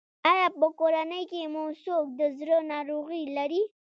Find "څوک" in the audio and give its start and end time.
1.83-2.05